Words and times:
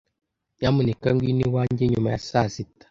Nyamuneka 0.57 1.07
ngwino 1.13 1.41
iwanjye 1.47 1.83
nyuma 1.91 2.09
ya 2.13 2.19
saa 2.29 2.49
sita. 2.53 2.79